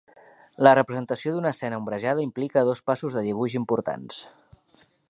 La 0.67 0.71
representació 0.77 1.33
d'una 1.35 1.51
escena 1.57 1.79
ombrejada 1.83 2.25
implica 2.29 2.65
dos 2.71 2.83
passos 2.89 3.19
de 3.21 3.25
dibuix 3.31 3.61
importants. 3.63 4.25